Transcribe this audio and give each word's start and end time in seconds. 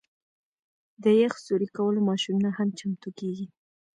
د 1.03 1.05
یخ 1.21 1.33
سوري 1.45 1.67
کولو 1.77 1.99
ماشینونه 2.09 2.49
هم 2.57 2.69
چمتو 2.79 3.09
کیږي 3.19 3.45